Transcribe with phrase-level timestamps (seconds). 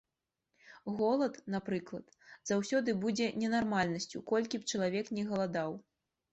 [1.01, 2.07] Голад, напрыклад,
[2.51, 5.71] заўсёды будзе ненармальнасцю, колькі б чалавек ні галадаў.